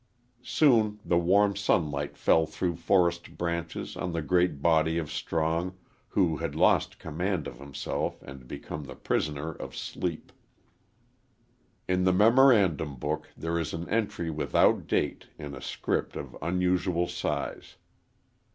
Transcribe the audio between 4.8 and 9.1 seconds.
of Strong, who had lost command of himself and become the